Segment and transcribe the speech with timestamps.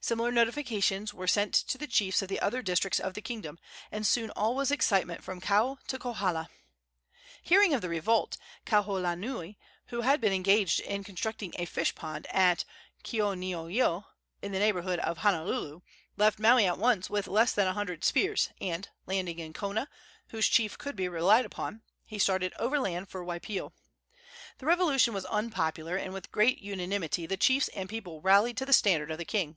[0.00, 3.58] Similar notifications were sent to the chiefs of the other districts of the kingdom,
[3.92, 6.48] and soon all was excitement from Kau to Kohala.
[7.42, 9.56] Hearing of the revolt, Kauholanui,
[9.88, 12.64] who had been engaged in constructing a fish pond at
[13.02, 14.04] Keoneoio,
[14.40, 15.82] in the neighborhood of Honuaula,
[16.16, 19.88] left Maui at once with less than a hundred spears, and, landing in Kona,
[20.28, 23.72] whose chief could be relied upon, he started overland for Waipio.
[24.58, 28.72] The revolution was unpopular, and with great unanimity the chiefs and people rallied to the
[28.72, 29.56] standard of the king.